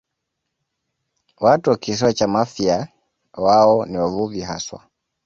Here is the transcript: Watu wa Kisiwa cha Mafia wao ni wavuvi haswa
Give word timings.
Watu 1.39 1.69
wa 1.69 1.77
Kisiwa 1.77 2.13
cha 2.13 2.27
Mafia 2.27 2.87
wao 3.33 3.85
ni 3.85 3.97
wavuvi 3.97 4.41
haswa 4.41 4.83